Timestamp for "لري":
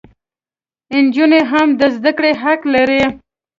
2.73-3.03